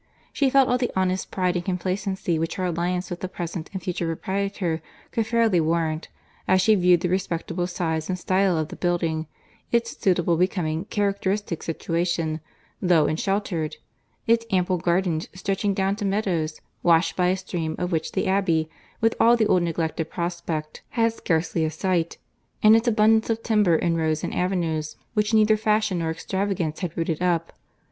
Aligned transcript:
She 0.33 0.49
felt 0.49 0.67
all 0.67 0.79
the 0.79 0.89
honest 0.95 1.29
pride 1.29 1.55
and 1.57 1.63
complacency 1.63 2.39
which 2.39 2.55
her 2.55 2.65
alliance 2.65 3.11
with 3.11 3.19
the 3.19 3.27
present 3.29 3.69
and 3.71 3.83
future 3.83 4.07
proprietor 4.07 4.81
could 5.11 5.27
fairly 5.27 5.61
warrant, 5.61 6.07
as 6.47 6.59
she 6.59 6.73
viewed 6.73 7.01
the 7.01 7.07
respectable 7.09 7.67
size 7.67 8.09
and 8.09 8.17
style 8.17 8.57
of 8.57 8.69
the 8.69 8.75
building, 8.75 9.27
its 9.71 9.95
suitable, 9.95 10.37
becoming, 10.37 10.85
characteristic 10.85 11.61
situation, 11.61 12.39
low 12.81 13.05
and 13.05 13.19
sheltered—its 13.19 14.45
ample 14.51 14.79
gardens 14.79 15.27
stretching 15.35 15.75
down 15.75 15.95
to 15.97 16.03
meadows 16.05 16.61
washed 16.81 17.15
by 17.15 17.27
a 17.27 17.37
stream, 17.37 17.75
of 17.77 17.91
which 17.91 18.13
the 18.13 18.25
Abbey, 18.25 18.71
with 19.01 19.13
all 19.19 19.37
the 19.37 19.45
old 19.45 19.61
neglect 19.61 19.99
of 19.99 20.09
prospect, 20.09 20.81
had 20.97 21.13
scarcely 21.13 21.63
a 21.63 21.69
sight—and 21.69 22.75
its 22.75 22.87
abundance 22.87 23.29
of 23.29 23.43
timber 23.43 23.75
in 23.75 23.95
rows 23.95 24.23
and 24.23 24.33
avenues, 24.33 24.95
which 25.13 25.31
neither 25.35 25.57
fashion 25.57 25.99
nor 25.99 26.09
extravagance 26.09 26.79
had 26.79 26.97
rooted 26.97 27.21
up. 27.21 27.53